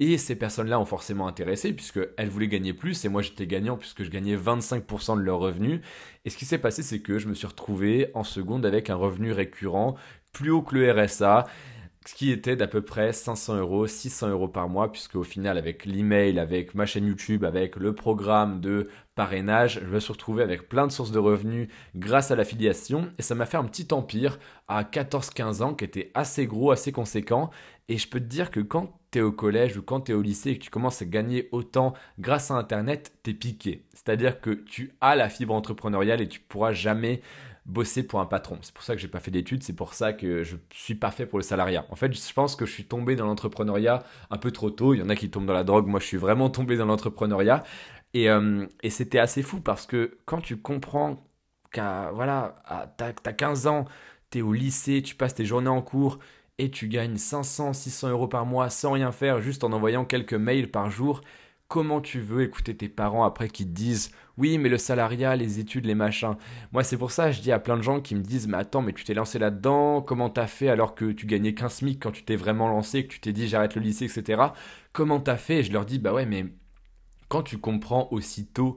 Et 0.00 0.18
ces 0.18 0.34
personnes-là 0.34 0.80
ont 0.80 0.84
forcément 0.84 1.28
intéressé 1.28 1.72
puisqu'elles 1.72 2.28
voulaient 2.28 2.48
gagner 2.48 2.72
plus 2.72 3.04
et 3.04 3.08
moi 3.08 3.22
j'étais 3.22 3.46
gagnant 3.46 3.76
puisque 3.76 4.02
je 4.02 4.10
gagnais 4.10 4.36
25% 4.36 5.16
de 5.16 5.22
leurs 5.22 5.38
revenus. 5.38 5.80
Et 6.24 6.30
ce 6.30 6.36
qui 6.36 6.44
s'est 6.44 6.58
passé, 6.58 6.82
c'est 6.82 7.00
que 7.00 7.18
je 7.18 7.28
me 7.28 7.34
suis 7.34 7.46
retrouvé 7.46 8.10
en 8.14 8.24
seconde 8.24 8.66
avec 8.66 8.90
un 8.90 8.96
revenu 8.96 9.32
récurrent 9.32 9.96
plus 10.32 10.50
haut 10.50 10.62
que 10.62 10.74
le 10.74 10.90
RSA 10.90 11.46
ce 12.06 12.14
qui 12.14 12.30
était 12.30 12.56
d'à 12.56 12.66
peu 12.66 12.82
près 12.82 13.12
500 13.12 13.56
euros, 13.56 13.86
600 13.86 14.28
euros 14.28 14.48
par 14.48 14.68
mois, 14.68 14.92
puisque 14.92 15.16
au 15.16 15.22
final, 15.22 15.56
avec 15.56 15.86
l'email, 15.86 16.38
avec 16.38 16.74
ma 16.74 16.84
chaîne 16.84 17.06
YouTube, 17.06 17.44
avec 17.44 17.76
le 17.76 17.94
programme 17.94 18.60
de 18.60 18.88
parrainage, 19.14 19.80
je 19.82 19.88
me 19.88 20.00
suis 20.00 20.12
retrouvé 20.12 20.42
avec 20.42 20.68
plein 20.68 20.86
de 20.86 20.92
sources 20.92 21.12
de 21.12 21.18
revenus 21.18 21.68
grâce 21.94 22.30
à 22.30 22.36
l'affiliation, 22.36 23.10
et 23.18 23.22
ça 23.22 23.34
m'a 23.34 23.46
fait 23.46 23.56
un 23.56 23.64
petit 23.64 23.88
empire 23.92 24.38
à 24.68 24.82
14-15 24.82 25.62
ans 25.62 25.74
qui 25.74 25.84
était 25.84 26.10
assez 26.14 26.46
gros, 26.46 26.72
assez 26.72 26.92
conséquent, 26.92 27.50
et 27.88 27.96
je 27.96 28.08
peux 28.08 28.20
te 28.20 28.24
dire 28.24 28.50
que 28.50 28.60
quand 28.60 28.98
tu 29.10 29.18
es 29.18 29.22
au 29.22 29.32
collège 29.32 29.76
ou 29.76 29.82
quand 29.82 30.02
tu 30.02 30.12
es 30.12 30.14
au 30.14 30.22
lycée 30.22 30.50
et 30.50 30.58
que 30.58 30.64
tu 30.64 30.70
commences 30.70 31.00
à 31.02 31.06
gagner 31.06 31.48
autant 31.52 31.94
grâce 32.18 32.50
à 32.50 32.54
Internet, 32.54 33.12
tu 33.22 33.30
es 33.30 33.34
piqué. 33.34 33.86
C'est-à-dire 33.92 34.40
que 34.40 34.50
tu 34.50 34.94
as 35.00 35.16
la 35.16 35.28
fibre 35.28 35.54
entrepreneuriale 35.54 36.20
et 36.20 36.28
tu 36.28 36.40
pourras 36.40 36.72
jamais 36.72 37.20
bosser 37.66 38.06
pour 38.06 38.20
un 38.20 38.26
patron. 38.26 38.58
C'est 38.62 38.74
pour 38.74 38.82
ça 38.84 38.94
que 38.94 39.00
j'ai 39.00 39.08
pas 39.08 39.20
fait 39.20 39.30
d'études, 39.30 39.62
c'est 39.62 39.72
pour 39.74 39.94
ça 39.94 40.12
que 40.12 40.42
je 40.42 40.56
suis 40.70 40.94
pas 40.94 41.10
fait 41.10 41.26
pour 41.26 41.38
le 41.38 41.42
salariat. 41.44 41.86
En 41.90 41.96
fait, 41.96 42.12
je 42.12 42.32
pense 42.32 42.56
que 42.56 42.66
je 42.66 42.72
suis 42.72 42.84
tombé 42.84 43.16
dans 43.16 43.26
l'entrepreneuriat 43.26 44.02
un 44.30 44.38
peu 44.38 44.50
trop 44.50 44.70
tôt. 44.70 44.94
Il 44.94 45.00
y 45.00 45.02
en 45.02 45.08
a 45.08 45.16
qui 45.16 45.30
tombent 45.30 45.46
dans 45.46 45.54
la 45.54 45.64
drogue, 45.64 45.86
moi 45.86 46.00
je 46.00 46.06
suis 46.06 46.16
vraiment 46.18 46.50
tombé 46.50 46.76
dans 46.76 46.86
l'entrepreneuriat. 46.86 47.64
Et, 48.14 48.30
euh, 48.30 48.66
et 48.82 48.90
c'était 48.90 49.18
assez 49.18 49.42
fou 49.42 49.60
parce 49.60 49.86
que 49.86 50.18
quand 50.26 50.40
tu 50.40 50.56
comprends 50.60 51.26
qu'à 51.72 52.10
voilà, 52.12 52.62
t'as 52.96 53.12
as 53.24 53.32
15 53.32 53.66
ans, 53.66 53.86
tu 54.30 54.38
es 54.38 54.42
au 54.42 54.52
lycée, 54.52 55.02
tu 55.02 55.14
passes 55.16 55.34
tes 55.34 55.44
journées 55.44 55.68
en 55.68 55.82
cours 55.82 56.18
et 56.58 56.70
tu 56.70 56.88
gagnes 56.88 57.16
500, 57.16 57.72
600 57.72 58.10
euros 58.10 58.28
par 58.28 58.46
mois 58.46 58.70
sans 58.70 58.92
rien 58.92 59.10
faire, 59.12 59.40
juste 59.40 59.64
en 59.64 59.72
envoyant 59.72 60.04
quelques 60.04 60.34
mails 60.34 60.70
par 60.70 60.90
jour, 60.90 61.20
comment 61.74 62.00
tu 62.00 62.20
veux 62.20 62.44
écouter 62.44 62.76
tes 62.76 62.88
parents 62.88 63.24
après 63.24 63.48
qui 63.48 63.66
te 63.66 63.72
disent 63.72 64.12
oui, 64.36 64.58
mais 64.58 64.68
le 64.68 64.78
salariat, 64.78 65.34
les 65.34 65.58
études, 65.58 65.86
les 65.86 65.96
machins. 65.96 66.36
Moi, 66.70 66.84
c'est 66.84 66.96
pour 66.96 67.10
ça, 67.10 67.32
je 67.32 67.40
dis 67.40 67.50
à 67.50 67.58
plein 67.58 67.76
de 67.76 67.82
gens 67.82 68.00
qui 68.00 68.14
me 68.14 68.20
disent 68.20 68.46
mais 68.46 68.58
attends, 68.58 68.80
mais 68.80 68.92
tu 68.92 69.02
t'es 69.02 69.12
lancé 69.12 69.40
là-dedans, 69.40 70.00
comment 70.00 70.30
t'as 70.30 70.46
fait 70.46 70.68
alors 70.68 70.94
que 70.94 71.10
tu 71.10 71.26
gagnais 71.26 71.52
15 71.52 71.72
SMIC 71.72 72.00
quand 72.00 72.12
tu 72.12 72.22
t'es 72.22 72.36
vraiment 72.36 72.68
lancé, 72.68 73.04
que 73.04 73.12
tu 73.12 73.18
t'es 73.18 73.32
dit 73.32 73.48
j'arrête 73.48 73.74
le 73.74 73.82
lycée, 73.82 74.04
etc. 74.04 74.40
Comment 74.92 75.18
t'as 75.18 75.36
fait? 75.36 75.58
Et 75.58 75.62
je 75.64 75.72
leur 75.72 75.84
dis 75.84 75.98
bah 75.98 76.12
ouais, 76.12 76.26
mais 76.26 76.46
quand 77.28 77.42
tu 77.42 77.58
comprends 77.58 78.06
aussitôt 78.12 78.76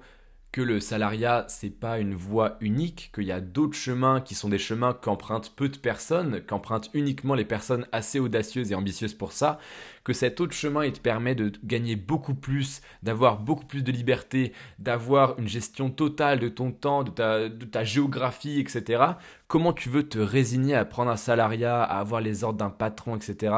que 0.51 0.61
le 0.63 0.79
salariat, 0.79 1.45
c'est 1.49 1.69
pas 1.69 1.99
une 1.99 2.15
voie 2.15 2.57
unique, 2.61 3.11
qu'il 3.13 3.25
y 3.25 3.31
a 3.31 3.41
d'autres 3.41 3.77
chemins 3.77 4.21
qui 4.21 4.33
sont 4.33 4.49
des 4.49 4.57
chemins 4.57 4.93
qu'empruntent 4.93 5.55
peu 5.55 5.69
de 5.69 5.77
personnes, 5.77 6.41
qu'empruntent 6.41 6.89
uniquement 6.95 7.35
les 7.35 7.45
personnes 7.45 7.85
assez 7.91 8.19
audacieuses 8.19 8.71
et 8.71 8.75
ambitieuses 8.75 9.13
pour 9.13 9.33
ça, 9.33 9.59
que 10.07 10.13
cet 10.13 10.39
autre 10.39 10.53
chemin, 10.53 10.85
il 10.85 10.93
te 10.93 11.01
permet 11.01 11.35
de 11.35 11.51
gagner 11.65 11.97
beaucoup 11.97 12.33
plus, 12.33 12.79
d'avoir 13.03 13.39
beaucoup 13.39 13.65
plus 13.65 13.83
de 13.83 13.91
liberté, 13.91 14.53
d'avoir 14.79 15.37
une 15.37 15.49
gestion 15.49 15.89
totale 15.89 16.39
de 16.39 16.47
ton 16.47 16.71
temps, 16.71 17.03
de 17.03 17.11
ta, 17.11 17.49
de 17.49 17.65
ta 17.65 17.83
géographie, 17.83 18.61
etc. 18.61 19.03
Comment 19.49 19.73
tu 19.73 19.89
veux 19.89 20.07
te 20.07 20.17
résigner 20.17 20.75
à 20.75 20.85
prendre 20.85 21.11
un 21.11 21.17
salariat, 21.17 21.83
à 21.83 21.99
avoir 21.99 22.21
les 22.21 22.45
ordres 22.45 22.57
d'un 22.57 22.69
patron, 22.69 23.17
etc. 23.17 23.53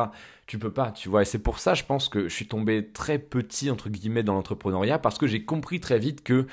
Tu 0.48 0.58
peux 0.58 0.74
pas, 0.74 0.92
tu 0.92 1.08
vois. 1.08 1.22
Et 1.22 1.26
c'est 1.26 1.38
pour 1.38 1.60
ça, 1.60 1.76
je 1.76 1.84
pense 1.84 2.10
que 2.10 2.28
je 2.28 2.34
suis 2.34 2.48
tombé 2.48 2.92
très 2.92 3.20
petit, 3.20 3.70
entre 3.70 3.90
guillemets, 3.92 4.24
dans 4.24 4.34
l'entrepreneuriat, 4.34 4.98
parce 4.98 5.20
que 5.20 5.28
j'ai 5.28 5.46
compris 5.46 5.80
très 5.80 6.00
vite 6.00 6.24
que 6.24 6.48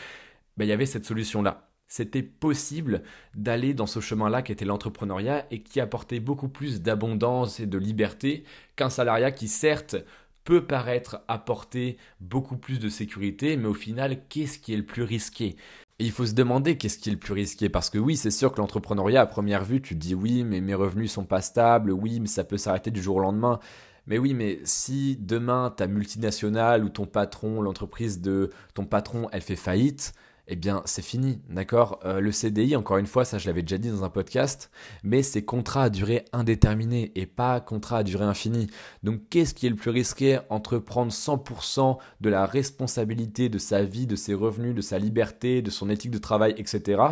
ben, 0.59 0.67
il 0.67 0.69
y 0.69 0.73
avait 0.73 0.85
cette 0.85 1.07
solution-là. 1.07 1.71
C'était 1.89 2.23
possible 2.23 3.03
d'aller 3.35 3.73
dans 3.73 3.87
ce 3.87 4.01
chemin-là 4.01 4.43
qui 4.43 4.53
était 4.53 4.65
l'entrepreneuriat 4.65 5.47
et 5.51 5.63
qui 5.63 5.81
apportait 5.81 6.21
beaucoup 6.21 6.49
plus 6.49 6.83
d'abondance 6.83 7.61
et 7.61 7.67
de 7.67 7.79
liberté 7.79 8.45
qu'un 8.75 8.91
salariat 8.91 9.31
qui 9.31 9.47
certes 9.47 9.97
peut 10.43 10.65
paraître 10.65 11.23
apporter 11.29 11.97
beaucoup 12.21 12.57
plus 12.57 12.79
de 12.79 12.89
sécurité, 12.89 13.57
mais 13.57 13.67
au 13.67 13.75
final, 13.75 14.27
qu'est-ce 14.29 14.59
qui 14.59 14.73
est 14.73 14.77
le 14.77 14.87
plus 14.87 15.03
risqué? 15.03 15.57
Et 15.99 16.05
il 16.05 16.13
faut 16.13 16.27
se 16.27 16.35
demander 16.35 16.77
qu'est-ce 16.77 16.99
qui 16.99 17.09
est 17.09 17.13
le 17.13 17.19
plus 17.19 17.33
risqué, 17.33 17.69
parce 17.69 17.91
que 17.91 17.99
oui, 17.99 18.17
c'est 18.17 18.31
sûr 18.31 18.53
que 18.53 18.59
l'entrepreneuriat, 18.59 19.23
à 19.23 19.27
première 19.27 19.65
vue, 19.65 19.83
tu 19.83 19.95
te 19.95 20.01
dis 20.01 20.15
oui, 20.15 20.45
mais 20.45 20.61
mes 20.61 20.75
revenus 20.75 21.11
sont 21.11 21.25
pas 21.25 21.41
stables, 21.41 21.91
oui, 21.91 22.21
mais 22.21 22.29
ça 22.29 22.45
peut 22.45 22.59
s'arrêter 22.59 22.91
du 22.91 23.03
jour 23.03 23.17
au 23.17 23.21
lendemain. 23.21 23.59
Mais 24.07 24.19
oui, 24.19 24.35
mais 24.35 24.61
si 24.65 25.17
demain 25.21 25.71
ta 25.77 25.89
multinationale 25.89 26.85
ou 26.85 26.91
ton 26.91 27.07
patron, 27.07 27.61
l'entreprise 27.61 28.21
de 28.21 28.51
ton 28.75 28.85
patron, 28.85 29.29
elle 29.33 29.41
fait 29.41 29.57
faillite, 29.57 30.15
eh 30.49 30.57
bien 30.57 30.83
c'est 30.85 31.03
fini, 31.03 31.41
d'accord? 31.49 31.99
Euh, 32.05 32.21
Le 32.21 32.31
CDI, 32.31 32.77
encore 32.77 32.99
une 32.99 33.07
fois, 33.07 33.25
ça 33.25 33.39
je 33.39 33.47
l'avais 33.47 33.63
déjà 33.63 33.79
dit 33.79 33.91
dans 33.91 34.05
un 34.05 34.11
podcast, 34.11 34.71
mais 35.03 35.23
c'est 35.23 35.45
contrat 35.45 35.85
à 35.85 35.91
durée 35.91 36.25
indéterminée 36.33 37.13
et 37.17 37.27
pas 37.27 37.61
contrat 37.61 37.99
à 37.99 38.03
durée 38.05 38.25
infinie. 38.25 38.69
Donc 39.03 39.29
qu'est-ce 39.29 39.55
qui 39.55 39.67
est 39.67 39.71
le 39.71 39.77
plus 39.77 39.91
risqué 39.91 40.39
entre 40.49 40.79
prendre 40.79 41.13
100% 41.13 41.99
de 42.21 42.29
la 42.29 42.47
responsabilité 42.47 43.49
de 43.49 43.59
sa 43.59 43.83
vie, 43.83 44.07
de 44.07 44.17
ses 44.17 44.35
revenus, 44.35 44.75
de 44.75 44.83
sa 44.83 44.99
liberté, 44.99 45.63
de 45.63 45.71
son 45.71 45.91
éthique 45.91 46.13
de 46.13 46.19
travail, 46.19 46.55
etc. 46.59 47.03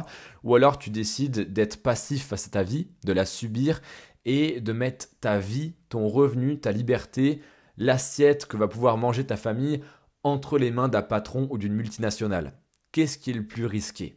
Ou 0.45 0.55
alors 0.55 0.79
tu 0.79 0.91
décides 0.91 1.53
d'être 1.53 1.83
passif 1.83 2.27
face 2.27 2.47
à 2.47 2.51
ta 2.51 2.63
vie, 2.63 2.89
de 3.05 3.13
la 3.13 3.27
subir 3.27 3.81
et 4.25 4.61
de 4.61 4.73
mettre 4.73 5.09
ta 5.21 5.39
vie, 5.39 5.75
ton 5.89 6.09
revenu, 6.09 6.61
ta 6.61 6.73
liberté, 6.73 7.41
l'assiette 7.77 8.47
que 8.47 8.57
va 8.57 8.69
pouvoir 8.69 8.97
manger 8.97 9.27
ta 9.27 9.37
famille 9.37 9.83
entre 10.23 10.57
les 10.59 10.71
mains 10.71 10.89
d'un 10.89 11.03
patron 11.03 11.49
ou 11.51 11.59
d'une 11.59 11.75
multinationale? 11.75 12.55
Qu'est-ce 12.95 13.19
qui 13.19 13.31
est 13.31 13.35
le 13.35 13.45
plus 13.45 13.67
risqué? 13.67 14.17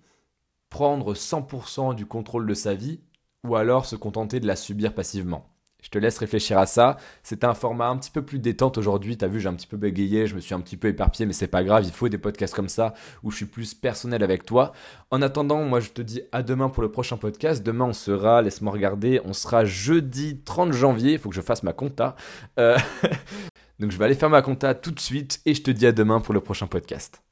Prendre 0.69 1.15
100% 1.15 1.96
du 1.96 2.05
contrôle 2.05 2.46
de 2.46 2.53
sa 2.53 2.75
vie 2.75 3.00
ou 3.43 3.55
alors 3.55 3.88
se 3.88 3.96
contenter 3.96 4.39
de 4.39 4.46
la 4.46 4.55
subir 4.55 4.93
passivement? 4.93 5.50
Je 5.81 5.89
te 5.89 5.98
laisse 5.98 6.19
réfléchir 6.19 6.60
à 6.60 6.67
ça. 6.67 6.98
C'est 7.24 7.43
un 7.43 7.55
format 7.55 7.88
un 7.88 7.98
petit 7.98 8.12
peu 8.12 8.22
plus 8.22 8.38
détente 8.38 8.77
aujourd'hui. 8.77 9.17
Tu 9.17 9.25
as 9.25 9.29
vu, 9.29 9.39
j'ai 9.39 9.50
un 9.50 9.55
petit 9.55 9.65
peu 9.65 9.77
bégayé, 9.77 10.27
je 10.27 10.36
me 10.36 10.39
suis 10.39 10.53
un 10.53 10.60
petit 10.60 10.77
peu 10.77 10.89
éparpillé, 10.89 11.25
mais 11.25 11.34
c'est 11.34 11.48
pas 11.48 11.63
grave. 11.63 11.86
Il 11.86 11.91
faut 11.91 12.07
des 12.07 12.19
podcasts 12.19 12.53
comme 12.53 12.69
ça 12.69 12.93
où 13.24 13.31
je 13.31 13.38
suis 13.38 13.46
plus 13.48 13.74
personnel 13.74 14.22
avec 14.22 14.46
toi. 14.46 14.74
En 15.10 15.24
attendant, 15.24 15.63
moi 15.63 15.79
je 15.79 15.89
te 15.89 16.03
dis 16.03 16.22
à 16.31 16.43
demain 16.43 16.69
pour 16.69 16.84
le 16.84 16.91
prochain 16.91 17.17
podcast. 17.17 17.63
Demain 17.63 17.86
on 17.86 17.93
sera, 17.93 18.43
laisse-moi 18.43 18.72
regarder, 18.72 19.22
on 19.25 19.34
sera 19.34 19.65
jeudi 19.65 20.39
30 20.46 20.72
janvier. 20.72 21.13
Il 21.13 21.19
faut 21.19 21.29
que 21.29 21.36
je 21.36 21.41
fasse 21.41 21.63
ma 21.63 21.74
compta. 21.74 22.15
Euh, 22.60 22.77
donc 23.79 23.89
je 23.89 23.98
vais 23.98 24.05
aller 24.05 24.13
faire 24.13 24.29
ma 24.29 24.43
compta 24.43 24.75
tout 24.75 24.91
de 24.91 25.00
suite 25.00 25.41
et 25.48 25.55
je 25.55 25.63
te 25.63 25.72
dis 25.72 25.88
à 25.88 25.91
demain 25.91 26.22
pour 26.22 26.36
le 26.36 26.41
prochain 26.41 26.67
podcast. 26.67 27.24